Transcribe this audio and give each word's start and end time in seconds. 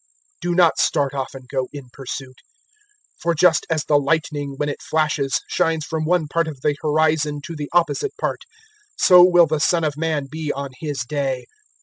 Do 0.41 0.55
not 0.55 0.79
start 0.79 1.13
off 1.13 1.35
and 1.35 1.47
go 1.47 1.67
in 1.71 1.89
pursuit. 1.93 2.37
017:024 3.17 3.17
For 3.21 3.35
just 3.35 3.67
as 3.69 3.85
the 3.85 3.99
lightning, 3.99 4.55
when 4.57 4.67
it 4.67 4.81
flashes, 4.81 5.41
shines 5.47 5.85
from 5.85 6.05
one 6.05 6.27
part 6.27 6.47
of 6.47 6.61
the 6.61 6.75
horizon 6.81 7.39
to 7.45 7.55
the 7.55 7.69
opposite 7.71 8.17
part, 8.19 8.41
so 8.97 9.23
will 9.23 9.45
the 9.45 9.59
Son 9.59 9.83
of 9.83 9.97
Man 9.97 10.25
be 10.25 10.51
on 10.51 10.71
His 10.79 11.05
day. 11.07 11.45